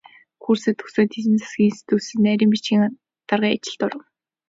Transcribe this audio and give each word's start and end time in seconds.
Курсээ 0.43 0.73
төгсөөд 0.77 1.09
эдийн 1.17 1.37
засгийн 1.41 1.69
институцэд 1.71 2.19
нарийн 2.25 2.51
бичгийн 2.53 2.83
даргын 3.27 3.53
ажилд 3.57 3.81
оров. 3.87 4.03